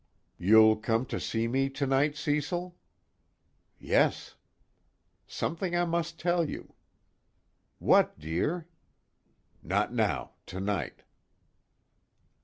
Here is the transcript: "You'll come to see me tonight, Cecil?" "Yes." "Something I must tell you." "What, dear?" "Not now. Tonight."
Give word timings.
"You'll 0.39 0.77
come 0.77 1.05
to 1.13 1.19
see 1.19 1.47
me 1.47 1.69
tonight, 1.69 2.15
Cecil?" 2.17 2.75
"Yes." 3.77 4.33
"Something 5.27 5.75
I 5.75 5.85
must 5.85 6.19
tell 6.19 6.49
you." 6.49 6.73
"What, 7.77 8.17
dear?" 8.17 8.67
"Not 9.61 9.93
now. 9.93 10.31
Tonight." 10.47 11.03